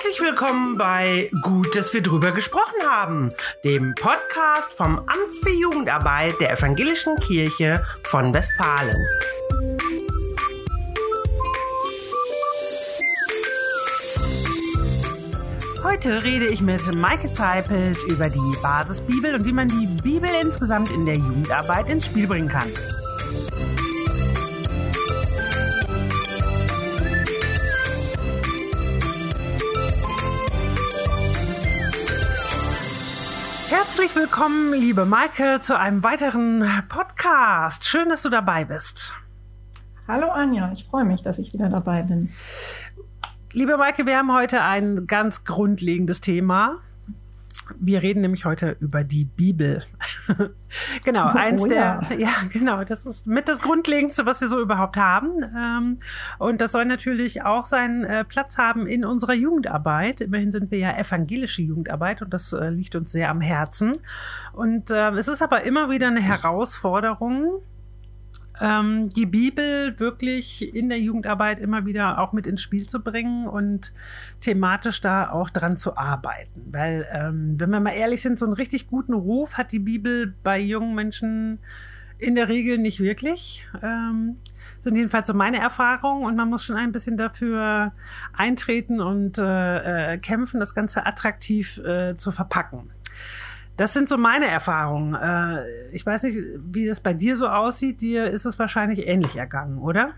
[0.00, 3.32] Herzlich willkommen bei Gut, dass wir drüber gesprochen haben,
[3.64, 8.94] dem Podcast vom Amt für Jugendarbeit der Evangelischen Kirche von Westfalen.
[15.82, 20.92] Heute rede ich mit Maike Zeipelt über die Basisbibel und wie man die Bibel insgesamt
[20.92, 22.70] in der Jugendarbeit ins Spiel bringen kann.
[33.98, 37.84] Herzlich willkommen, liebe Maike, zu einem weiteren Podcast.
[37.84, 39.12] Schön, dass du dabei bist.
[40.06, 42.28] Hallo Anja, ich freue mich, dass ich wieder dabei bin.
[43.52, 46.76] Liebe Maike, wir haben heute ein ganz grundlegendes Thema.
[47.76, 49.84] Wir reden nämlich heute über die Bibel.
[51.04, 52.14] genau, oh, eins der, ja.
[52.18, 52.30] ja.
[52.52, 55.42] genau, das ist mit das Grundlegendste, was wir so überhaupt haben.
[55.56, 55.98] Ähm,
[56.38, 60.20] und das soll natürlich auch seinen äh, Platz haben in unserer Jugendarbeit.
[60.20, 63.96] Immerhin sind wir ja evangelische Jugendarbeit und das äh, liegt uns sehr am Herzen.
[64.52, 67.62] Und äh, es ist aber immer wieder eine Herausforderung,
[68.60, 73.46] ähm, die Bibel wirklich in der Jugendarbeit immer wieder auch mit ins Spiel zu bringen
[73.46, 73.92] und
[74.40, 76.62] thematisch da auch dran zu arbeiten.
[76.70, 80.34] Weil, ähm, wenn wir mal ehrlich sind, so einen richtig guten Ruf hat die Bibel
[80.42, 81.58] bei jungen Menschen
[82.18, 83.66] in der Regel nicht wirklich.
[83.82, 84.36] Ähm,
[84.80, 87.92] sind jedenfalls so meine Erfahrungen und man muss schon ein bisschen dafür
[88.32, 92.90] eintreten und äh, äh, kämpfen, das Ganze attraktiv äh, zu verpacken.
[93.78, 95.14] Das sind so meine Erfahrungen.
[95.14, 95.62] Äh,
[95.92, 98.02] ich weiß nicht, wie das bei dir so aussieht.
[98.02, 100.10] Dir ist es wahrscheinlich ähnlich ergangen, oder?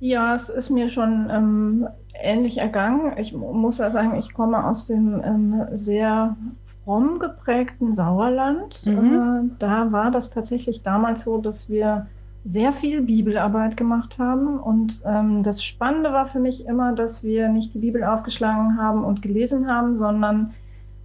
[0.00, 3.16] Ja, es ist mir schon ähm, ähnlich ergangen.
[3.16, 6.36] Ich muss ja sagen, ich komme aus dem ähm, sehr
[6.84, 8.84] fromm geprägten Sauerland.
[8.84, 9.14] Mhm.
[9.54, 12.06] Äh, da war das tatsächlich damals so, dass wir
[12.44, 14.60] sehr viel Bibelarbeit gemacht haben.
[14.60, 19.04] Und ähm, das Spannende war für mich immer, dass wir nicht die Bibel aufgeschlagen haben
[19.04, 20.52] und gelesen haben, sondern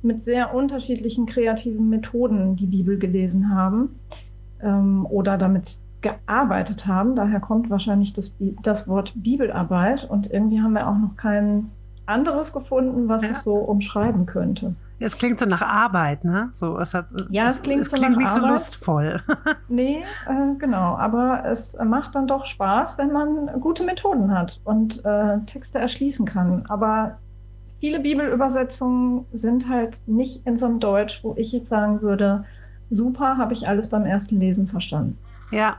[0.04, 4.00] mit sehr unterschiedlichen kreativen Methoden die Bibel gelesen haben
[4.62, 7.16] ähm, oder damit gearbeitet haben.
[7.16, 11.70] Daher kommt wahrscheinlich das, das Wort Bibelarbeit und irgendwie haben wir auch noch kein
[12.06, 13.30] anderes gefunden, was ja.
[13.30, 14.76] es so umschreiben könnte.
[15.00, 16.52] Es klingt so nach Arbeit, ne?
[16.54, 18.42] So, es hat, ja, es klingt, es, so klingt nicht Arbeit.
[18.44, 19.22] so lustvoll.
[19.68, 20.96] nee, äh, genau.
[20.96, 26.28] Aber es macht dann doch Spaß, wenn man gute Methoden hat und äh, Texte erschließen
[26.28, 26.66] kann.
[26.68, 27.18] Aber
[27.82, 32.46] viele Bibelübersetzungen sind halt nicht in so einem Deutsch, wo ich jetzt sagen würde,
[32.90, 35.18] super, habe ich alles beim ersten Lesen verstanden.
[35.52, 35.78] Ja,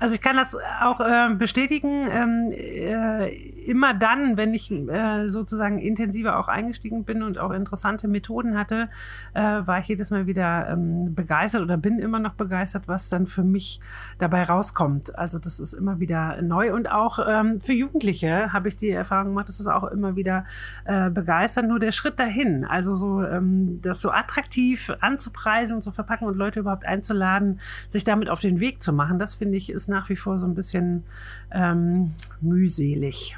[0.00, 2.08] also ich kann das auch äh, bestätigen.
[2.10, 3.28] Ähm, äh,
[3.66, 8.88] immer dann, wenn ich äh, sozusagen intensiver auch eingestiegen bin und auch interessante Methoden hatte,
[9.34, 13.26] äh, war ich jedes Mal wieder ähm, begeistert oder bin immer noch begeistert, was dann
[13.26, 13.78] für mich
[14.18, 15.18] dabei rauskommt.
[15.18, 19.28] Also das ist immer wieder neu und auch ähm, für Jugendliche habe ich die Erfahrung
[19.28, 20.46] gemacht, dass es auch immer wieder
[20.86, 21.68] äh, begeistert.
[21.68, 26.38] Nur der Schritt dahin, also so ähm, das so attraktiv anzupreisen und zu verpacken und
[26.38, 30.08] Leute überhaupt einzuladen, sich damit auf den Weg zu machen, das finde ich ist nach
[30.08, 31.04] wie vor so ein bisschen
[31.50, 33.36] ähm, mühselig.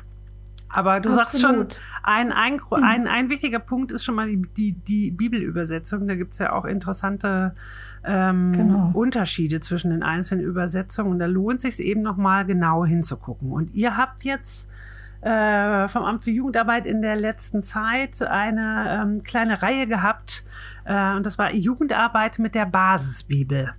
[0.72, 1.26] Aber du Absolut.
[1.26, 1.66] sagst schon,
[2.02, 6.08] ein, ein, ein, ein wichtiger Punkt ist schon mal die, die, die Bibelübersetzung.
[6.08, 7.54] Da gibt es ja auch interessante
[8.04, 8.90] ähm, genau.
[8.94, 11.12] Unterschiede zwischen den einzelnen Übersetzungen.
[11.12, 13.52] Und da lohnt sich eben nochmal genau hinzugucken.
[13.52, 14.70] Und ihr habt jetzt
[15.22, 20.44] äh, vom Amt für Jugendarbeit in der letzten Zeit eine ähm, kleine Reihe gehabt.
[20.84, 23.72] Äh, und das war Jugendarbeit mit der Basisbibel.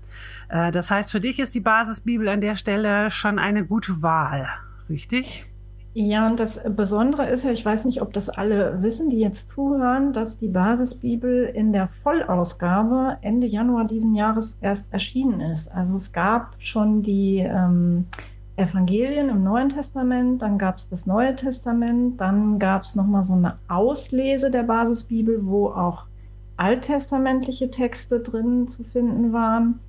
[0.50, 4.48] Äh, das heißt, für dich ist die Basisbibel an der Stelle schon eine gute Wahl,
[4.90, 5.46] richtig?
[5.96, 9.52] Ja, und das Besondere ist ja, ich weiß nicht, ob das alle wissen, die jetzt
[9.52, 15.68] zuhören, dass die Basisbibel in der Vollausgabe Ende Januar diesen Jahres erst erschienen ist.
[15.68, 18.08] Also es gab schon die ähm,
[18.56, 23.34] Evangelien im Neuen Testament, dann gab es das Neue Testament, dann gab es nochmal so
[23.34, 26.06] eine Auslese der Basisbibel, wo auch
[26.58, 29.80] alttestamentliche Texte drin zu finden waren.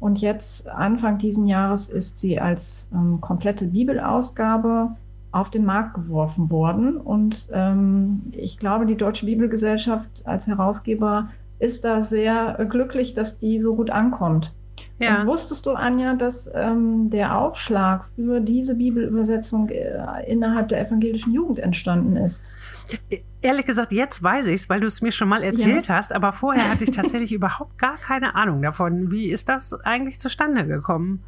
[0.00, 4.96] Und jetzt, Anfang diesen Jahres, ist sie als ähm, komplette Bibelausgabe
[5.32, 6.96] auf den Markt geworfen worden.
[6.96, 11.28] Und ähm, ich glaube, die Deutsche Bibelgesellschaft als Herausgeber
[11.58, 14.54] ist da sehr äh, glücklich, dass die so gut ankommt.
[14.98, 15.20] Ja.
[15.20, 21.32] Und wusstest du, Anja, dass ähm, der Aufschlag für diese Bibelübersetzung äh, innerhalb der evangelischen
[21.32, 22.50] Jugend entstanden ist?
[23.42, 25.96] Ehrlich gesagt, jetzt weiß ich es, weil du es mir schon mal erzählt ja.
[25.96, 29.10] hast, aber vorher hatte ich tatsächlich überhaupt gar keine Ahnung davon.
[29.10, 31.22] Wie ist das eigentlich zustande gekommen?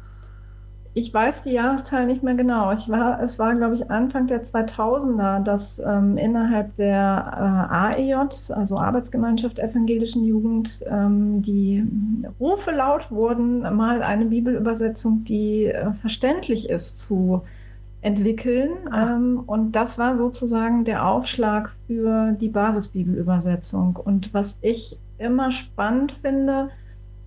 [0.95, 2.71] Ich weiß die Jahreszahl nicht mehr genau.
[2.71, 8.53] Ich war, es war, glaube ich, Anfang der 2000er, dass ähm, innerhalb der äh, AEJ,
[8.53, 11.85] also Arbeitsgemeinschaft Evangelischen Jugend, ähm, die
[12.39, 17.43] Rufe laut wurden, mal eine Bibelübersetzung, die äh, verständlich ist, zu
[18.01, 18.71] entwickeln.
[18.89, 19.15] Ah.
[19.15, 23.95] Ähm, und das war sozusagen der Aufschlag für die Basisbibelübersetzung.
[23.95, 26.69] Und was ich immer spannend finde,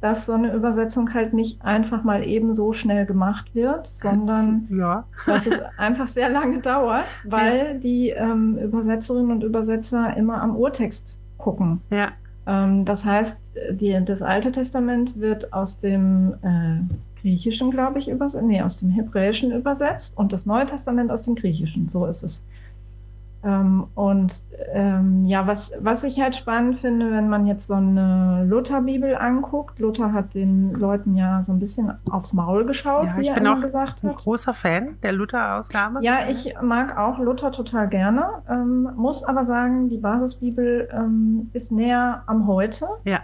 [0.02, 5.04] dass so eine Übersetzung halt nicht einfach mal eben so schnell gemacht wird, sondern ja.
[5.26, 7.74] dass es einfach sehr lange dauert, weil ja.
[7.74, 11.80] die ähm, Übersetzerinnen und Übersetzer immer am Urtext gucken.
[11.90, 12.10] Ja.
[12.46, 13.38] Ähm, das heißt,
[13.70, 16.80] die, das Alte Testament wird aus dem äh,
[17.20, 21.36] Griechischen, glaube ich, übersetzt, nee, aus dem Hebräischen übersetzt und das Neue Testament aus dem
[21.36, 21.88] Griechischen.
[21.88, 22.44] So ist es.
[23.44, 24.32] Ähm, und
[24.72, 29.80] ähm, ja, was, was ich halt spannend finde, wenn man jetzt so eine Luther-Bibel anguckt,
[29.80, 33.60] Luther hat den Leuten ja so ein bisschen aufs Maul geschaut, ja, wie er immer
[33.60, 33.96] gesagt hat.
[33.96, 35.98] Ich bin auch ein großer Fan der Luther-Ausgabe.
[36.02, 41.72] Ja, ich mag auch Luther total gerne, ähm, muss aber sagen, die Basisbibel ähm, ist
[41.72, 42.86] näher am Heute.
[43.04, 43.20] Ja.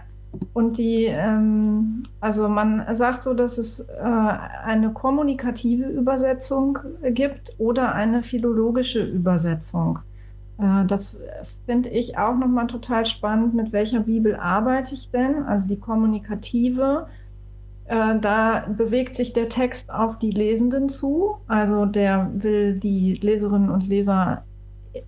[0.53, 7.93] Und die, ähm, also man sagt so, dass es äh, eine kommunikative Übersetzung gibt oder
[7.93, 9.99] eine philologische Übersetzung.
[10.59, 11.19] Äh, das
[11.65, 15.43] finde ich auch nochmal total spannend, mit welcher Bibel arbeite ich denn?
[15.43, 17.07] Also die kommunikative,
[17.85, 21.37] äh, da bewegt sich der Text auf die Lesenden zu.
[21.47, 24.43] Also der will die Leserinnen und Leser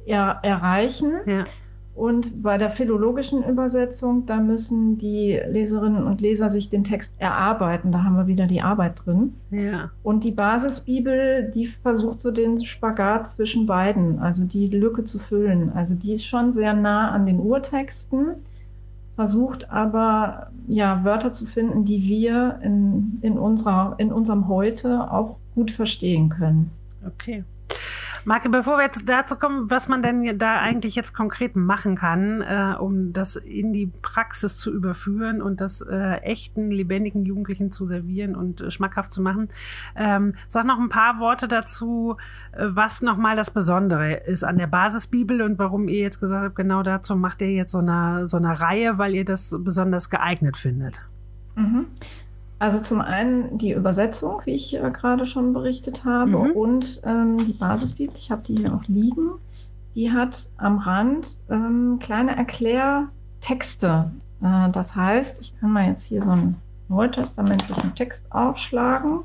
[0.06, 1.14] er erreichen.
[1.26, 1.44] Ja.
[1.94, 7.92] Und bei der philologischen Übersetzung, da müssen die Leserinnen und Leser sich den Text erarbeiten.
[7.92, 9.34] Da haben wir wieder die Arbeit drin.
[9.52, 9.92] Ja.
[10.02, 15.72] Und die Basisbibel, die versucht so den Spagat zwischen beiden, also die Lücke zu füllen.
[15.74, 18.36] Also die ist schon sehr nah an den Urtexten,
[19.16, 25.36] versucht aber ja Wörter zu finden, die wir in, in, unserer, in unserem Heute auch
[25.56, 26.72] gut verstehen können.
[27.06, 27.44] Okay.
[28.24, 32.42] Marke, bevor wir jetzt dazu kommen, was man denn da eigentlich jetzt konkret machen kann,
[32.42, 37.86] äh, um das in die Praxis zu überführen und das äh, echten, lebendigen Jugendlichen zu
[37.86, 39.50] servieren und äh, schmackhaft zu machen,
[39.96, 42.18] ähm, sag noch ein paar Worte dazu,
[42.52, 46.56] äh, was nochmal das Besondere ist an der Basisbibel und warum ihr jetzt gesagt habt,
[46.56, 50.58] genau dazu macht ihr jetzt so eine, so eine Reihe, weil ihr das besonders geeignet
[50.58, 51.02] findet.
[51.56, 51.88] Mhm.
[52.62, 56.52] Also zum einen die Übersetzung, wie ich äh, gerade schon berichtet habe, mhm.
[56.52, 59.32] und ähm, die Basisbibel, ich habe die hier auch liegen,
[59.96, 64.12] die hat am Rand ähm, kleine Erklärtexte.
[64.44, 66.56] Äh, das heißt, ich kann mal jetzt hier so einen
[66.88, 69.22] neutestamentlichen Text aufschlagen.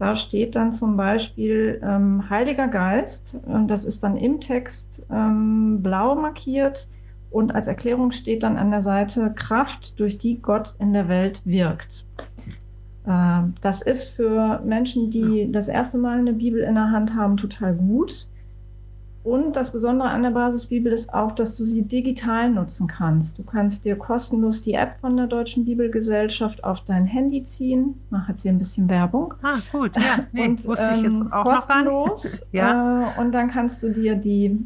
[0.00, 5.80] Da steht dann zum Beispiel ähm, Heiliger Geist, und das ist dann im Text ähm,
[5.80, 6.88] blau markiert.
[7.30, 11.42] Und als Erklärung steht dann an der Seite Kraft, durch die Gott in der Welt
[11.44, 12.04] wirkt.
[13.08, 17.36] Ähm, das ist für Menschen, die das erste Mal eine Bibel in der Hand haben,
[17.36, 18.28] total gut.
[19.24, 23.38] Und das Besondere an der Basisbibel ist auch, dass du sie digital nutzen kannst.
[23.38, 27.96] Du kannst dir kostenlos die App von der Deutschen Bibelgesellschaft auf dein Handy ziehen.
[28.04, 29.34] Ich mache jetzt hier ein bisschen Werbung.
[29.42, 30.24] Ah, gut, ja.
[30.32, 32.40] Nee, und, wusste ich jetzt ähm, auch kostenlos.
[32.40, 33.02] Noch ja.
[33.02, 34.64] Äh, und dann kannst du dir die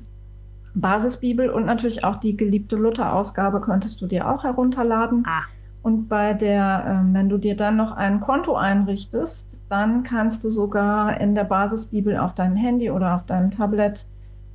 [0.74, 5.24] Basisbibel und natürlich auch die geliebte Luther-Ausgabe könntest du dir auch herunterladen.
[5.26, 5.42] Ah.
[5.82, 10.50] Und bei der, äh, wenn du dir dann noch ein Konto einrichtest, dann kannst du
[10.50, 14.06] sogar in der Basisbibel auf deinem Handy oder auf deinem Tablet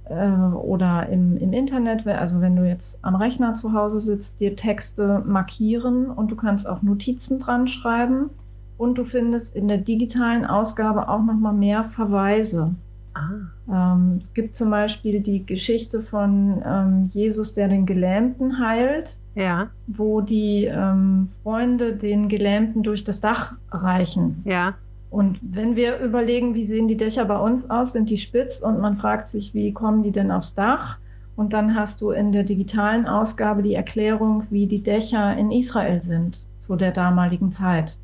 [0.06, 4.56] äh, oder im, im Internet, also wenn du jetzt am Rechner zu Hause sitzt, dir
[4.56, 8.30] Texte markieren und du kannst auch Notizen dran schreiben.
[8.78, 12.76] Und du findest in der digitalen Ausgabe auch nochmal mehr Verweise.
[13.16, 13.94] Ah.
[13.94, 19.70] Ähm, es gibt zum Beispiel die Geschichte von ähm, Jesus, der den Gelähmten heilt ja.
[19.86, 24.42] wo die ähm, Freunde den Gelähmten durch das Dach reichen.
[24.46, 24.74] Ja.
[25.10, 28.82] Und wenn wir überlegen, wie sehen die Dächer bei uns aus, sind die spitz und
[28.82, 30.98] man fragt sich, wie kommen die denn aufs Dach?
[31.36, 36.02] Und dann hast du in der digitalen Ausgabe die Erklärung, wie die Dächer in Israel
[36.02, 37.96] sind zu der damaligen Zeit.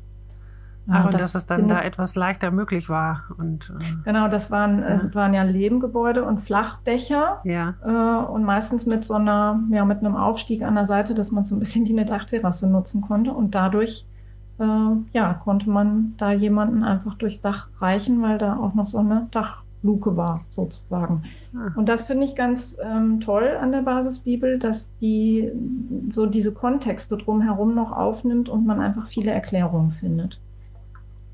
[0.88, 3.24] Ach, und das dass es dann da etwas leichter möglich war.
[3.38, 4.88] Und, äh, genau, das waren ja.
[4.88, 7.40] Äh, waren ja Lehmgebäude und Flachdächer.
[7.44, 7.74] Ja.
[7.84, 11.46] Äh, und meistens mit so einer, ja, mit einem Aufstieg an der Seite, dass man
[11.46, 13.32] so ein bisschen wie eine Dachterrasse nutzen konnte.
[13.32, 14.06] Und dadurch,
[14.58, 14.64] äh,
[15.12, 19.28] ja, konnte man da jemanden einfach durchs Dach reichen, weil da auch noch so eine
[19.30, 21.22] Dachluke war, sozusagen.
[21.56, 21.70] Ah.
[21.76, 25.50] Und das finde ich ganz ähm, toll an der Basisbibel, dass die
[26.10, 30.38] so diese Kontexte drumherum noch aufnimmt und man einfach viele Erklärungen findet.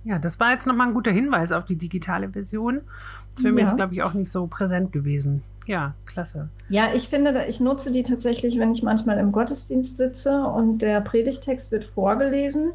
[0.04, 2.80] Ja, das war jetzt nochmal ein guter Hinweis auf die digitale Version.
[3.34, 3.66] Das wäre mir ja.
[3.66, 5.42] jetzt, glaube ich, auch nicht so präsent gewesen.
[5.66, 6.48] Ja, klasse.
[6.68, 11.00] Ja, ich finde, ich nutze die tatsächlich, wenn ich manchmal im Gottesdienst sitze und der
[11.00, 12.72] Predigtext wird vorgelesen,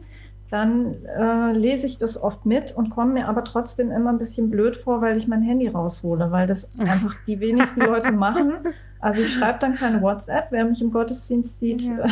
[0.52, 4.50] dann äh, lese ich das oft mit und komme mir aber trotzdem immer ein bisschen
[4.50, 8.54] blöd vor, weil ich mein Handy raushole, weil das einfach die wenigsten Leute machen.
[9.06, 11.84] Also ich schreibe dann keine WhatsApp, wer mich im Gottesdienst sieht.
[11.84, 12.08] Ja.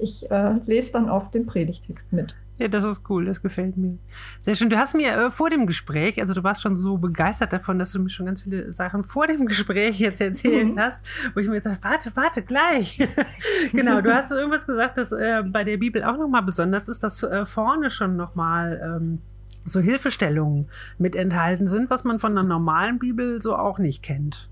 [0.00, 2.36] Ich äh, lese dann oft den Predigtext mit.
[2.56, 3.98] Ja, das ist cool, das gefällt mir.
[4.40, 4.70] Sehr schön.
[4.70, 7.90] Du hast mir äh, vor dem Gespräch, also du warst schon so begeistert davon, dass
[7.90, 10.78] du mir schon ganz viele Sachen vor dem Gespräch jetzt erzählt mhm.
[10.78, 11.00] hast,
[11.34, 13.04] wo ich mir gesagt warte, warte, gleich.
[13.72, 17.24] genau, du hast irgendwas gesagt, dass äh, bei der Bibel auch nochmal besonders ist, dass
[17.24, 19.18] äh, vorne schon nochmal ähm,
[19.64, 24.48] so Hilfestellungen mit enthalten sind, was man von einer normalen Bibel so auch nicht kennt.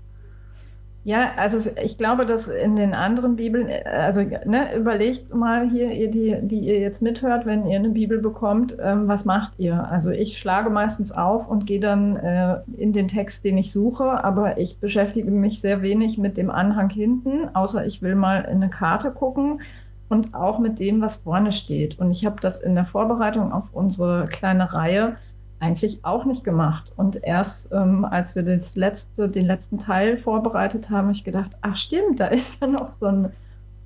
[1.05, 6.11] Ja, also ich glaube, dass in den anderen Bibeln, also ne, überlegt mal hier, ihr,
[6.11, 9.89] die, die ihr jetzt mithört, wenn ihr eine Bibel bekommt, ähm, was macht ihr?
[9.89, 14.23] Also ich schlage meistens auf und gehe dann äh, in den Text, den ich suche,
[14.23, 18.57] aber ich beschäftige mich sehr wenig mit dem Anhang hinten, außer ich will mal in
[18.57, 19.61] eine Karte gucken
[20.09, 21.97] und auch mit dem, was vorne steht.
[21.97, 25.15] Und ich habe das in der Vorbereitung auf unsere kleine Reihe
[25.59, 26.91] eigentlich auch nicht gemacht.
[26.95, 31.51] Und erst ähm, als wir das letzte, den letzten Teil vorbereitet haben, habe ich gedacht,
[31.61, 33.31] ach stimmt, da ist ja noch so ein,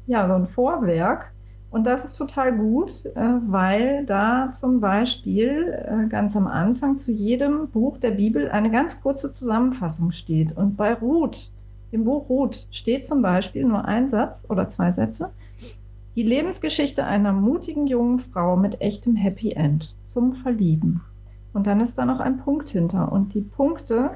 [0.08, 1.32] ja, so ein Vorwerk.
[1.72, 7.12] Und das ist total gut, äh, weil da zum Beispiel äh, ganz am Anfang zu
[7.12, 10.56] jedem Buch der Bibel eine ganz kurze Zusammenfassung steht.
[10.56, 11.50] Und bei Ruth,
[11.90, 15.32] im Buch Ruth, steht zum Beispiel nur ein Satz oder zwei Sätze.
[16.16, 21.02] Die Lebensgeschichte einer mutigen jungen Frau mit echtem Happy End zum Verlieben.
[21.54, 23.12] Und dann ist da noch ein Punkt hinter.
[23.12, 24.12] Und die Punkte,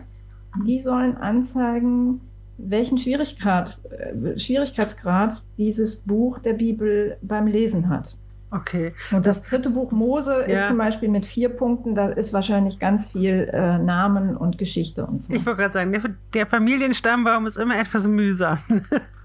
[0.65, 2.21] die sollen anzeigen,
[2.57, 8.17] welchen Schwierigkeit, äh, Schwierigkeitsgrad dieses Buch der Bibel beim Lesen hat.
[8.49, 8.93] Okay.
[9.11, 10.61] Und das, dritte Buch Mose ja.
[10.61, 15.05] ist zum Beispiel mit vier Punkten, da ist wahrscheinlich ganz viel äh, Namen und Geschichte
[15.05, 15.33] und so.
[15.33, 16.01] Ich wollte gerade sagen, der,
[16.33, 18.59] der, Familienstammbaum ist immer etwas mühsam.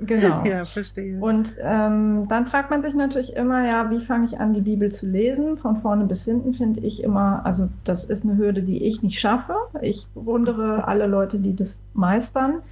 [0.05, 0.45] Genau.
[0.45, 1.21] ja, verstehe.
[1.21, 4.91] Und ähm, dann fragt man sich natürlich immer, ja, wie fange ich an, die Bibel
[4.91, 5.59] zu lesen?
[5.59, 9.21] Von vorne bis hinten finde ich immer, also das ist eine Hürde, die ich nicht
[9.21, 9.55] schaffe.
[9.81, 12.62] Ich bewundere alle Leute, die das meistern.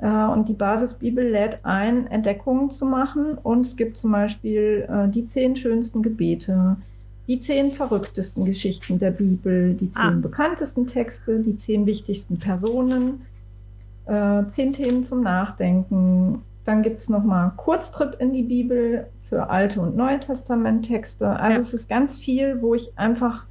[0.00, 3.36] Äh, und die Basisbibel lädt ein, Entdeckungen zu machen.
[3.42, 6.76] Und es gibt zum Beispiel äh, die zehn schönsten Gebete,
[7.26, 10.18] die zehn verrücktesten Geschichten der Bibel, die zehn ah.
[10.20, 13.22] bekanntesten Texte, die zehn wichtigsten Personen,
[14.06, 16.42] äh, zehn Themen zum Nachdenken.
[16.64, 21.28] Dann gibt es nochmal Kurztrip in die Bibel für Alte und Neue Testament-Texte.
[21.28, 21.60] Also ja.
[21.60, 23.44] es ist ganz viel, wo ich einfach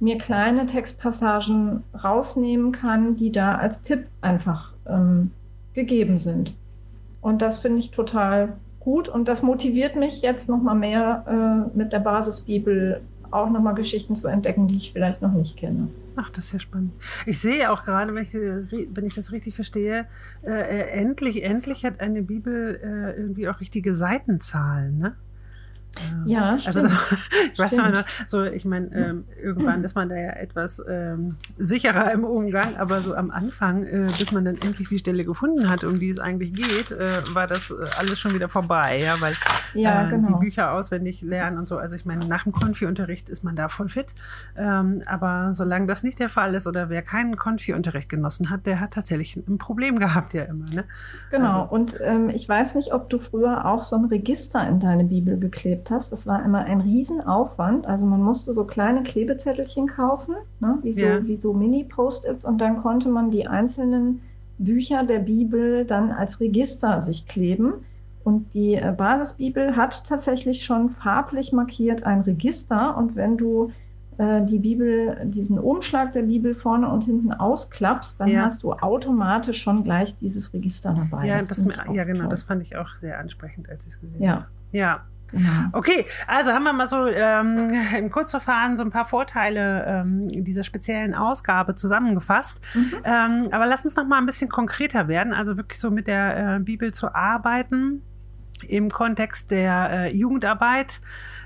[0.00, 5.30] mir kleine Textpassagen rausnehmen kann, die da als Tipp einfach ähm,
[5.74, 6.54] gegeben sind.
[7.20, 11.24] Und das finde ich total gut und das motiviert mich jetzt nochmal mehr
[11.74, 13.00] äh, mit der Basisbibel
[13.30, 15.88] auch nochmal Geschichten zu entdecken, die ich vielleicht noch nicht kenne.
[16.16, 16.92] Ach, das ist ja spannend.
[17.26, 20.06] Ich sehe auch gerade, wenn ich, wenn ich das richtig verstehe,
[20.44, 25.16] äh, äh endlich, endlich hat eine Bibel äh, irgendwie auch richtige Seitenzahlen, ne?
[26.26, 26.92] Ja, also das,
[27.52, 32.12] ich weiß noch, so ich meine, ähm, irgendwann ist man da ja etwas ähm, sicherer
[32.12, 35.84] im Umgang, aber so am Anfang, äh, bis man dann endlich die Stelle gefunden hat,
[35.84, 39.34] um die es eigentlich geht, äh, war das äh, alles schon wieder vorbei, ja, weil
[39.74, 40.28] ja, äh, genau.
[40.28, 41.76] die Bücher auswendig lernen und so.
[41.76, 44.14] Also ich meine, nach dem Konfi-Unterricht ist man da voll fit,
[44.56, 48.80] ähm, aber solange das nicht der Fall ist oder wer keinen Konfi-Unterricht genossen hat, der
[48.80, 50.68] hat tatsächlich ein Problem gehabt ja immer.
[50.70, 50.84] Ne?
[51.30, 51.62] Genau.
[51.62, 55.04] Also, und ähm, ich weiß nicht, ob du früher auch so ein Register in deine
[55.04, 56.12] Bibel geklebt erlebt hast.
[56.12, 57.86] Das war immer ein Riesenaufwand.
[57.86, 60.78] Also man musste so kleine Klebezettelchen kaufen, ne?
[60.82, 61.20] wie so, ja.
[61.38, 64.20] so Mini-Post-its und dann konnte man die einzelnen
[64.58, 67.74] Bücher der Bibel dann als Register sich kleben.
[68.22, 72.96] Und die äh, Basisbibel hat tatsächlich schon farblich markiert ein Register.
[72.96, 73.70] Und wenn du
[74.16, 78.44] äh, die Bibel, diesen Umschlag der Bibel vorne und hinten ausklappst, dann ja.
[78.44, 81.26] hast du automatisch schon gleich dieses Register dabei.
[81.26, 82.28] Ja, das das ja genau, toll.
[82.30, 84.32] das fand ich auch sehr ansprechend, als ich es gesehen ja.
[84.32, 84.46] habe.
[84.72, 85.00] Ja,
[85.34, 85.50] Genau.
[85.72, 90.62] Okay, also haben wir mal so ähm, im Kurzverfahren so ein paar Vorteile ähm, dieser
[90.62, 92.60] speziellen Ausgabe zusammengefasst.
[92.74, 92.92] Mhm.
[93.04, 96.56] Ähm, aber lass uns noch mal ein bisschen konkreter werden, also wirklich so mit der
[96.56, 98.02] äh, Bibel zu arbeiten
[98.68, 101.00] im Kontext der äh, Jugendarbeit.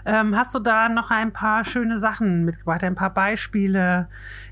[0.04, 4.09] Ähm, hast du da noch ein paar schöne Sachen mitgebracht, ein paar Beispiele,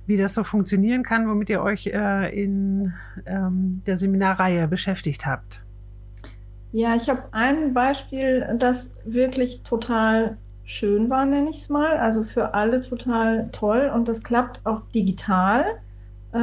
[0.07, 2.95] wie das so funktionieren kann, womit ihr euch äh, in
[3.27, 5.66] ähm, der Seminarreihe beschäftigt habt?
[6.77, 11.97] Ja, ich habe ein Beispiel, das wirklich total schön war, nenne ich es mal.
[11.97, 15.81] Also für alle total toll und das klappt auch digital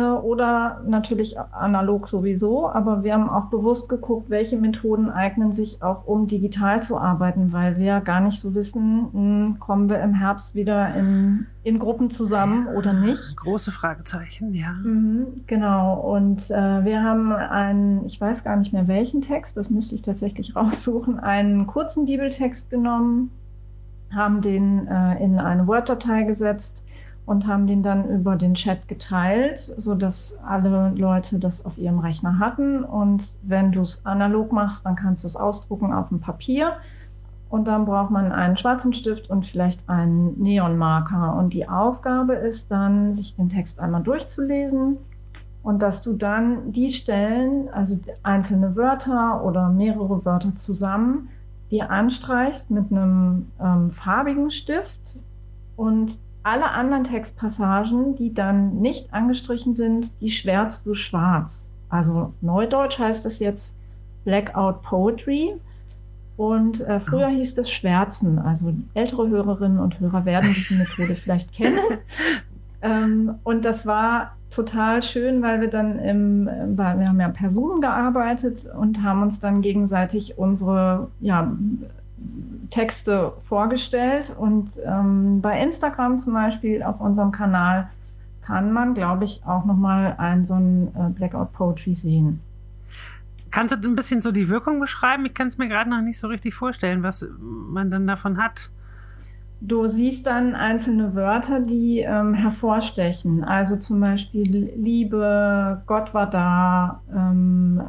[0.02, 2.70] oder natürlich analog sowieso.
[2.70, 7.54] Aber wir haben auch bewusst geguckt, welche Methoden eignen sich auch, um digital zu arbeiten,
[7.54, 12.10] weil wir gar nicht so wissen, hm, kommen wir im Herbst wieder in, in Gruppen
[12.10, 13.36] zusammen oder nicht.
[13.38, 14.74] Große Fragezeichen, ja.
[14.84, 16.00] Mhm, genau.
[16.00, 20.02] Und äh, wir haben einen, ich weiß gar nicht mehr welchen Text, das müsste ich
[20.02, 23.32] tatsächlich raussuchen, einen kurzen Bibeltext genommen,
[24.14, 26.84] haben den äh, in eine Word-Datei gesetzt
[27.26, 32.40] und haben den dann über den Chat geteilt, sodass alle Leute das auf ihrem Rechner
[32.40, 32.84] hatten.
[32.84, 36.74] Und wenn du es analog machst, dann kannst du es ausdrucken auf dem Papier.
[37.50, 41.36] Und dann braucht man einen schwarzen Stift und vielleicht einen Neonmarker.
[41.36, 44.98] Und die Aufgabe ist dann, sich den Text einmal durchzulesen
[45.64, 51.30] und dass du dann die Stellen, also einzelne Wörter oder mehrere Wörter zusammen,
[51.72, 55.20] dir anstreichst mit einem ähm, farbigen Stift
[55.78, 61.70] und alle anderen Textpassagen, die dann nicht angestrichen sind, die schwärzt du schwarz.
[61.90, 63.76] Also Neudeutsch heißt es jetzt
[64.26, 65.56] Blackout Poetry.
[66.36, 67.36] Und äh, früher oh.
[67.36, 68.40] hieß es Schwärzen.
[68.40, 71.80] Also ältere Hörerinnen und Hörer werden diese Methode vielleicht kennen.
[72.82, 77.50] ähm, und das war total schön, weil wir dann im, weil wir haben ja per
[77.50, 81.56] Zoom gearbeitet und haben uns dann gegenseitig unsere ja,
[82.70, 84.34] Texte vorgestellt.
[84.38, 87.90] Und ähm, bei Instagram zum Beispiel auf unserem Kanal
[88.42, 92.42] kann man, glaube ich, auch nochmal ein so ein äh, Blackout Poetry sehen.
[93.52, 95.26] Kannst du ein bisschen so die Wirkung beschreiben?
[95.26, 98.72] Ich kann es mir gerade noch nicht so richtig vorstellen, was man dann davon hat.
[99.62, 103.46] Du siehst dann einzelne Wörter, die ähm, hervorstechen.
[103.46, 107.82] Also zum Beispiel Liebe, Gott war da, ähm,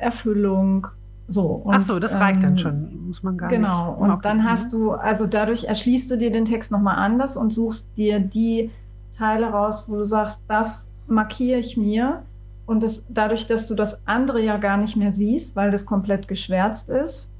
[0.00, 0.86] Erfüllung,
[1.28, 1.42] so.
[1.42, 3.90] Und, Ach so, das reicht ähm, dann schon, muss man gar genau.
[3.90, 3.98] nicht.
[3.98, 4.14] Genau.
[4.14, 7.86] Und dann hast du, also dadurch erschließt du dir den Text nochmal anders und suchst
[7.96, 8.70] dir die
[9.16, 12.22] Teile raus, wo du sagst, das markiere ich mir.
[12.66, 16.28] Und das, dadurch, dass du das andere ja gar nicht mehr siehst, weil das komplett
[16.28, 17.30] geschwärzt ist,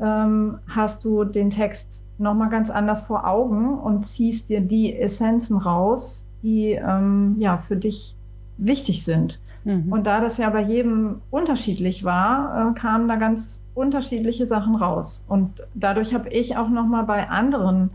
[0.00, 5.56] ähm, hast du den Text nochmal ganz anders vor Augen und ziehst dir die Essenzen
[5.56, 8.16] raus, die ähm, ja für dich
[8.56, 9.40] wichtig sind.
[9.64, 9.92] Mhm.
[9.92, 15.24] Und da das ja bei jedem unterschiedlich war, äh, kamen da ganz unterschiedliche Sachen raus.
[15.28, 17.90] Und dadurch habe ich auch noch mal bei anderen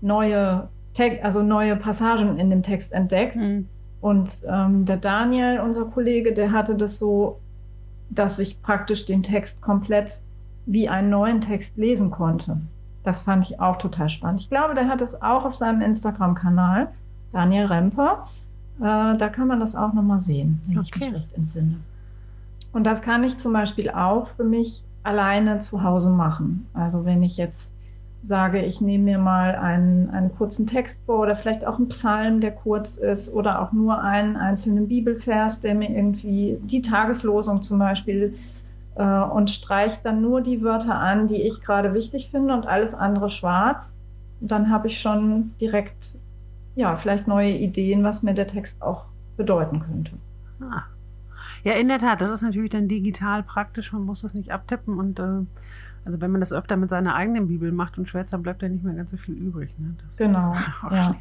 [0.00, 3.36] neue, Te also neue Passagen in dem Text entdeckt.
[3.36, 3.68] Mhm.
[4.00, 7.38] Und ähm, der Daniel, unser Kollege, der hatte das so,
[8.10, 10.20] dass ich praktisch den Text komplett
[10.66, 12.58] wie einen neuen Text lesen konnte.
[13.04, 14.40] Das fand ich auch total spannend.
[14.40, 16.88] Ich glaube, der hat es auch auf seinem Instagram-Kanal,
[17.32, 18.26] Daniel Remper.
[18.80, 20.90] Äh, da kann man das auch nochmal sehen, wenn okay.
[20.94, 21.76] ich mich recht entsinne.
[22.72, 26.66] Und das kann ich zum Beispiel auch für mich alleine zu Hause machen.
[26.72, 27.74] Also wenn ich jetzt
[28.22, 32.40] sage, ich nehme mir mal einen, einen kurzen Text vor oder vielleicht auch einen Psalm,
[32.40, 37.80] der kurz ist oder auch nur einen einzelnen Bibelvers, der mir irgendwie die Tageslosung zum
[37.80, 38.34] Beispiel
[38.94, 42.94] äh, und streiche dann nur die Wörter an, die ich gerade wichtig finde und alles
[42.94, 43.98] andere schwarz.
[44.40, 46.16] dann habe ich schon direkt
[46.74, 49.06] ja, vielleicht neue Ideen, was mir der Text auch
[49.36, 50.12] bedeuten könnte.
[50.60, 50.84] Ah.
[51.64, 54.98] Ja, in der Tat, das ist natürlich dann digital praktisch, man muss es nicht abtippen
[54.98, 55.44] und äh,
[56.04, 58.68] also wenn man das öfter mit seiner eigenen Bibel macht und schwärzt, dann bleibt ja
[58.68, 59.74] nicht mehr ganz so viel übrig.
[59.78, 59.94] Ne?
[60.16, 60.54] genau.
[60.90, 61.16] ja.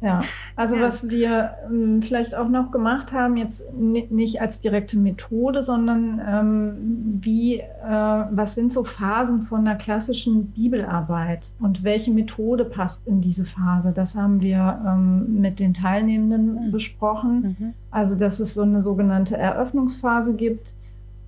[0.00, 0.22] Ja,
[0.56, 0.82] also ja.
[0.82, 7.18] was wir ähm, vielleicht auch noch gemacht haben, jetzt nicht als direkte Methode, sondern ähm,
[7.22, 13.22] wie, äh, was sind so Phasen von einer klassischen Bibelarbeit und welche Methode passt in
[13.22, 13.92] diese Phase?
[13.92, 16.72] Das haben wir ähm, mit den Teilnehmenden mhm.
[16.72, 17.56] besprochen.
[17.58, 17.72] Mhm.
[17.90, 20.74] Also, dass es so eine sogenannte Eröffnungsphase gibt,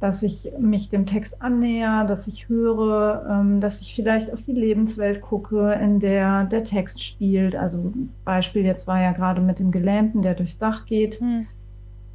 [0.00, 4.52] dass ich mich dem Text annäher, dass ich höre, ähm, dass ich vielleicht auf die
[4.52, 7.56] Lebenswelt gucke, in der der Text spielt.
[7.56, 7.92] Also
[8.24, 11.20] Beispiel jetzt war ja gerade mit dem Gelähmten, der durchs Dach geht.
[11.20, 11.46] Hm.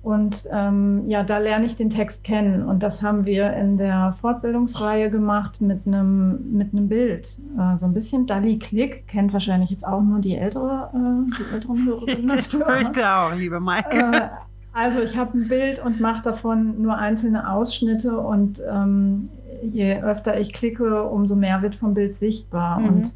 [0.01, 2.63] Und ähm, ja, da lerne ich den Text kennen.
[2.63, 7.39] Und das haben wir in der Fortbildungsreihe gemacht mit einem mit einem Bild.
[7.57, 11.53] Äh, so ein bisschen Dalli Klick, kennt wahrscheinlich jetzt auch nur die ältere, äh, die
[11.53, 12.37] älteren Hörerinnen.
[12.39, 13.99] Ich fürchte auch, liebe Maike.
[13.99, 14.29] Äh,
[14.73, 19.29] also ich habe ein Bild und mache davon nur einzelne Ausschnitte und ähm,
[19.61, 22.79] je öfter ich klicke, umso mehr wird vom Bild sichtbar.
[22.79, 22.87] Mhm.
[22.87, 23.13] Und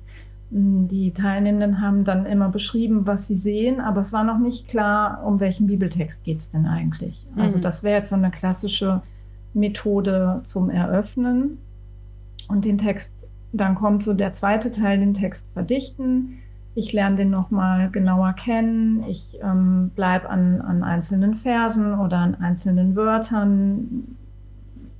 [0.51, 4.67] hm, die Teilnehmenden haben dann immer beschrieben, was sie sehen, aber es war noch nicht
[4.67, 7.25] klar, um welchen Bibeltext geht es denn eigentlich.
[7.31, 7.41] Also mhm.
[7.41, 9.01] Also das wäre jetzt so eine klassische
[9.53, 11.57] Methode zum Eröffnen.
[12.49, 16.37] Und den Text, dann kommt so der zweite Teil, den Text verdichten
[16.77, 19.03] ich lerne den nochmal genauer kennen.
[19.07, 24.15] Ich ähm, bleibe an, an einzelnen Versen oder an einzelnen Wörtern,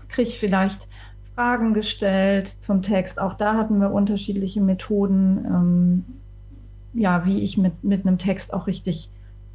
[0.08, 0.88] kriege vielleicht
[1.36, 3.22] Fragen gestellt zum Text.
[3.22, 6.06] Auch da hatten wir unterschiedliche Methoden, ähm,
[6.94, 9.12] ja, wie ich mit, mit einem Text auch richtig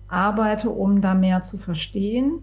[0.06, 2.38] arbeite, um da mehr zu verstehen.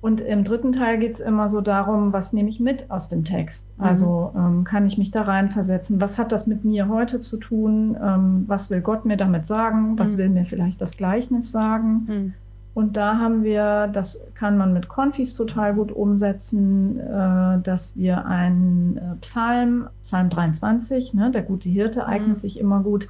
[0.00, 3.24] Und im dritten Teil geht es immer so darum, was nehme ich mit aus dem
[3.24, 3.66] Text?
[3.76, 3.84] Mhm.
[3.84, 6.00] Also ähm, kann ich mich da reinversetzen?
[6.00, 7.96] Was hat das mit mir heute zu tun?
[8.02, 9.98] Ähm, was will Gott mir damit sagen?
[9.98, 10.18] Was mhm.
[10.18, 12.06] will mir vielleicht das Gleichnis sagen?
[12.06, 12.34] Mhm.
[12.72, 18.24] Und da haben wir, das kann man mit Konfis total gut umsetzen, äh, dass wir
[18.26, 22.38] einen äh, Psalm, Psalm 23, ne, der gute Hirte eignet mhm.
[22.38, 23.08] sich immer gut,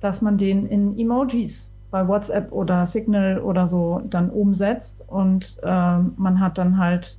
[0.00, 5.98] dass man den in Emojis bei WhatsApp oder Signal oder so dann umsetzt und äh,
[6.16, 7.18] man hat dann halt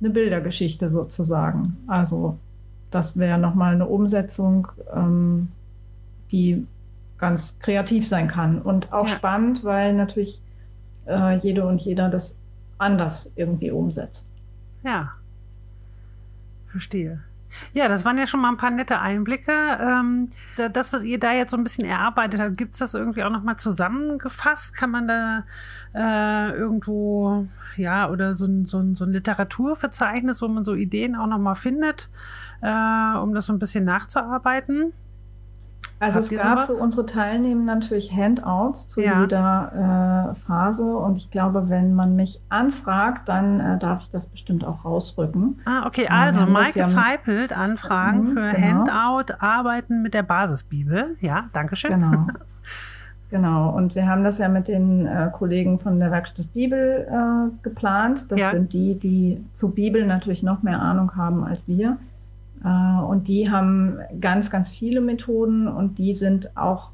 [0.00, 1.76] eine Bildergeschichte sozusagen.
[1.86, 2.38] Also
[2.90, 5.48] das wäre nochmal eine Umsetzung, ähm,
[6.30, 6.64] die
[7.16, 9.16] ganz kreativ sein kann und auch ja.
[9.16, 10.42] spannend, weil natürlich
[11.06, 12.38] äh, jede und jeder das
[12.76, 14.26] anders irgendwie umsetzt.
[14.84, 15.12] Ja,
[16.66, 17.20] verstehe.
[17.72, 19.52] Ja, das waren ja schon mal ein paar nette Einblicke.
[19.80, 20.30] Ähm,
[20.72, 23.30] das, was ihr da jetzt so ein bisschen erarbeitet habt, gibt es das irgendwie auch
[23.30, 24.74] nochmal zusammengefasst?
[24.74, 25.44] Kann man da
[25.94, 31.16] äh, irgendwo, ja, oder so ein, so, ein, so ein Literaturverzeichnis, wo man so Ideen
[31.16, 32.10] auch nochmal findet,
[32.60, 34.92] äh, um das so ein bisschen nachzuarbeiten?
[36.02, 39.20] Also Habt es gab für unsere Teilnehmer natürlich Handouts zu ja.
[39.20, 44.26] jeder äh, Phase und ich glaube, wenn man mich anfragt, dann äh, darf ich das
[44.26, 45.60] bestimmt auch rausrücken.
[45.64, 48.84] Ah, okay, also Maike ja Zeipelt anfragen mhm, für genau.
[48.88, 51.16] Handout, arbeiten mit der Basisbibel.
[51.20, 52.00] Ja, danke schön.
[52.00, 52.26] Genau.
[53.30, 57.62] Genau, und wir haben das ja mit den äh, Kollegen von der Werkstatt Bibel äh,
[57.62, 58.30] geplant.
[58.30, 58.50] Das ja.
[58.50, 61.96] sind die, die zu Bibel natürlich noch mehr Ahnung haben als wir.
[62.64, 66.90] Äh, und die haben ganz, ganz viele Methoden und die sind auch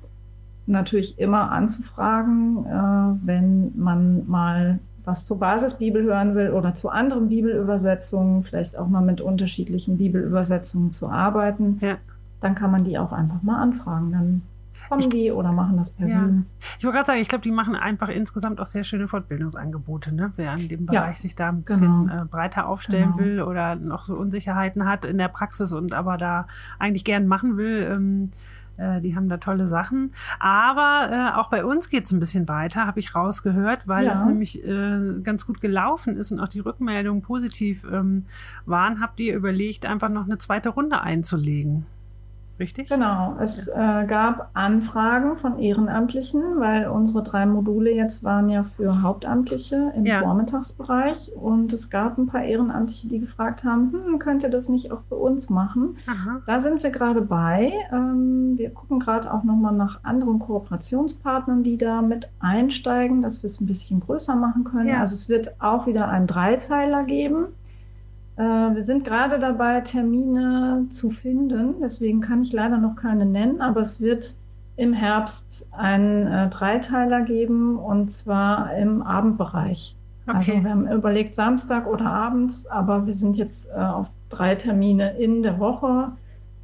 [0.66, 7.30] natürlich immer anzufragen, äh, wenn man mal was zur Basisbibel hören will oder zu anderen
[7.30, 11.96] Bibelübersetzungen, vielleicht auch mal mit unterschiedlichen Bibelübersetzungen zu arbeiten, ja.
[12.42, 14.12] dann kann man die auch einfach mal anfragen.
[14.12, 14.42] Dann
[14.88, 16.20] kommen ich, die oder machen das per ja.
[16.20, 16.46] Zoom.
[16.78, 20.14] Ich wollte gerade sagen, ich glaube, die machen einfach insgesamt auch sehr schöne Fortbildungsangebote.
[20.14, 20.32] Ne?
[20.36, 22.22] Wer in dem Bereich ja, sich da ein bisschen genau.
[22.22, 23.18] äh, breiter aufstellen genau.
[23.18, 26.46] will oder noch so Unsicherheiten hat in der Praxis und aber da
[26.78, 28.30] eigentlich gern machen will, ähm,
[28.78, 30.12] äh, die haben da tolle Sachen.
[30.38, 34.10] Aber äh, auch bei uns geht es ein bisschen weiter, habe ich rausgehört, weil ja.
[34.10, 38.26] das nämlich äh, ganz gut gelaufen ist und auch die Rückmeldungen positiv ähm,
[38.64, 39.00] waren.
[39.00, 41.86] Habt ihr überlegt, einfach noch eine zweite Runde einzulegen?
[42.58, 42.88] Richtig?
[42.88, 43.36] Genau.
[43.40, 44.02] Es ja.
[44.02, 50.04] äh, gab Anfragen von Ehrenamtlichen, weil unsere drei Module jetzt waren ja für Hauptamtliche im
[50.04, 50.20] ja.
[50.20, 51.32] Vormittagsbereich.
[51.36, 55.02] Und es gab ein paar Ehrenamtliche, die gefragt haben, hm, könnt ihr das nicht auch
[55.08, 55.96] für uns machen?
[56.06, 56.40] Aha.
[56.46, 57.72] Da sind wir gerade bei.
[57.92, 63.50] Ähm, wir gucken gerade auch nochmal nach anderen Kooperationspartnern, die da mit einsteigen, dass wir
[63.50, 64.88] es ein bisschen größer machen können.
[64.88, 65.00] Ja.
[65.00, 67.46] Also es wird auch wieder einen Dreiteiler geben.
[68.38, 71.74] Äh, wir sind gerade dabei, Termine zu finden.
[71.82, 74.36] Deswegen kann ich leider noch keine nennen, aber es wird
[74.76, 79.96] im Herbst einen äh, Dreiteiler geben und zwar im Abendbereich.
[80.26, 80.50] Also okay.
[80.52, 85.18] Also wir haben überlegt Samstag oder abends, aber wir sind jetzt äh, auf drei Termine
[85.18, 86.12] in der Woche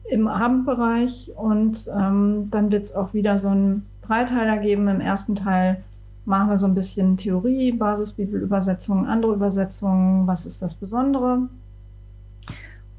[0.08, 4.86] im Abendbereich und ähm, dann wird es auch wieder so einen Dreiteiler geben.
[4.86, 5.82] Im ersten Teil
[6.24, 11.48] machen wir so ein bisschen Theorie, Basisbibelübersetzungen, andere Übersetzungen, was ist das Besondere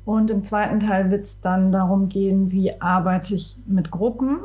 [0.06, 4.38] und im zweiten Teil wird es dann darum gehen, wie arbeite ich mit Gruppen,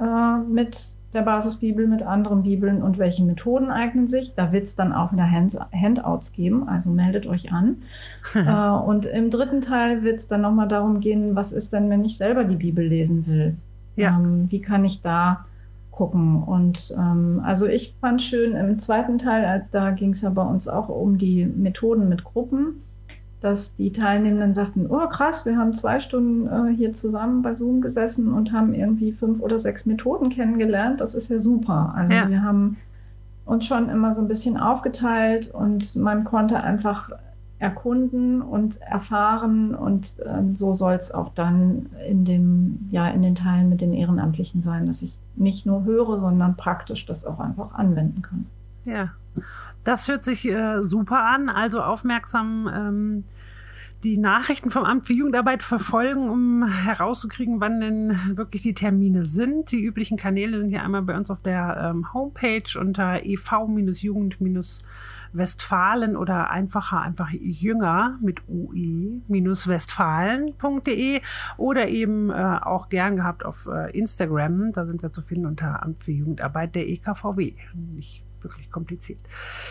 [0.00, 4.34] äh, mit der Basisbibel, mit anderen Bibeln und welche Methoden eignen sich.
[4.34, 7.82] Da wird es dann auch wieder Hand Handouts geben, also meldet euch an.
[8.34, 12.06] äh, und im dritten Teil wird es dann nochmal darum gehen, was ist denn, wenn
[12.06, 13.54] ich selber die Bibel lesen will?
[13.96, 14.18] Ja.
[14.18, 15.44] Ähm, wie kann ich da
[15.90, 16.42] gucken?
[16.42, 20.42] Und ähm, also ich fand schön im zweiten Teil, äh, da ging es ja bei
[20.42, 22.82] uns auch um die Methoden mit Gruppen
[23.42, 27.80] dass die Teilnehmenden sagten, oh krass, wir haben zwei Stunden äh, hier zusammen bei Zoom
[27.80, 31.00] gesessen und haben irgendwie fünf oder sechs Methoden kennengelernt.
[31.00, 31.92] Das ist ja super.
[31.96, 32.28] Also ja.
[32.28, 32.76] wir haben
[33.44, 37.10] uns schon immer so ein bisschen aufgeteilt und man konnte einfach
[37.58, 43.36] erkunden und erfahren und äh, so soll es auch dann in dem ja in den
[43.36, 47.74] Teilen mit den Ehrenamtlichen sein, dass ich nicht nur höre, sondern praktisch das auch einfach
[47.74, 48.46] anwenden kann.
[48.84, 49.10] Ja,
[49.84, 51.48] das hört sich äh, super an.
[51.48, 53.24] Also aufmerksam ähm,
[54.02, 59.70] die Nachrichten vom Amt für Jugendarbeit verfolgen, um herauszukriegen, wann denn wirklich die Termine sind.
[59.70, 66.50] Die üblichen Kanäle sind hier einmal bei uns auf der ähm, Homepage unter ev-jugend-westfalen oder
[66.50, 71.20] einfacher einfach jünger mit ue-westfalen.de
[71.56, 74.72] oder eben äh, auch gern gehabt auf äh, Instagram.
[74.72, 77.52] Da sind wir zu finden unter Amt für Jugendarbeit der EKVW.
[77.94, 79.20] Nicht wirklich kompliziert.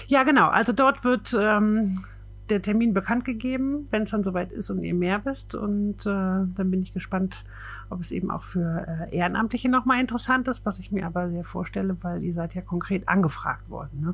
[0.07, 0.49] Ja, genau.
[0.49, 2.03] Also dort wird ähm,
[2.49, 5.55] der Termin bekannt gegeben, wenn es dann soweit ist und ihr mehr wisst.
[5.55, 7.45] Und äh, dann bin ich gespannt,
[7.89, 11.43] ob es eben auch für äh, Ehrenamtliche nochmal interessant ist, was ich mir aber sehr
[11.43, 14.01] vorstelle, weil ihr seid ja konkret angefragt worden.
[14.01, 14.13] Ne?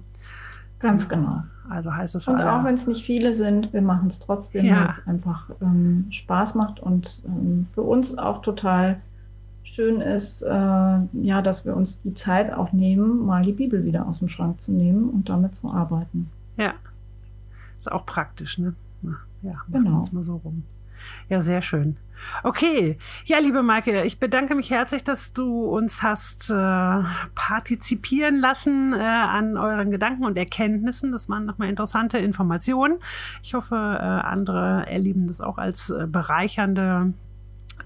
[0.80, 1.44] Ganz genau.
[1.70, 4.82] Also heißt es Und auch wenn es nicht viele sind, wir machen es trotzdem, ja.
[4.82, 9.02] weil es einfach ähm, Spaß macht und ähm, für uns auch total
[9.74, 14.08] schön ist, äh, ja, dass wir uns die Zeit auch nehmen, mal die Bibel wieder
[14.08, 16.30] aus dem Schrank zu nehmen und damit zu arbeiten.
[16.58, 16.74] Ja.
[17.80, 18.74] Ist auch praktisch, ne?
[19.44, 20.04] Ja, genau.
[20.12, 20.64] mal so rum.
[21.30, 21.98] Ja, sehr schön.
[22.44, 27.04] Okay, ja, liebe Maike, ich bedanke mich herzlich, dass du uns hast äh,
[27.36, 31.12] partizipieren lassen äh, an euren Gedanken und Erkenntnissen.
[31.12, 32.98] Das waren nochmal interessante Informationen.
[33.44, 37.14] Ich hoffe, äh, andere erleben das auch als äh, bereichernde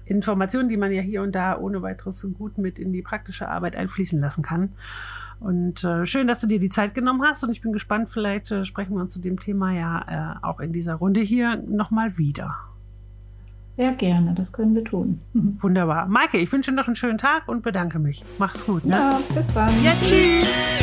[0.04, 3.76] Informationen, die man ja hier und da ohne weiteres gut mit in die praktische Arbeit
[3.76, 4.70] einfließen lassen kann.
[5.40, 7.42] Und äh, schön, dass du dir die Zeit genommen hast.
[7.42, 10.60] Und ich bin gespannt, vielleicht äh, sprechen wir uns zu dem Thema ja äh, auch
[10.60, 12.56] in dieser Runde hier nochmal wieder.
[13.76, 15.20] Sehr gerne, das können wir tun.
[15.60, 16.06] Wunderbar.
[16.06, 18.24] Maike, ich wünsche noch einen schönen Tag und bedanke mich.
[18.38, 18.84] Mach's gut.
[18.84, 18.94] Ne?
[18.94, 19.72] Ja, bis dann.
[19.82, 20.81] Ja, tschüss.